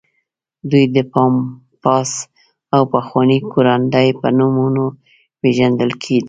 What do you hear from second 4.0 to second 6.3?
په نومونو پېژندل کېدل.